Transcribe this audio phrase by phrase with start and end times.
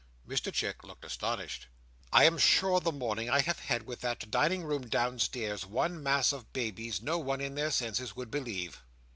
[0.27, 1.67] Mr Chick looked astonished.
[2.11, 6.31] "I am sure the morning I have had, with that dining room downstairs, one mass
[6.31, 8.81] of babies, no one in their senses would believe."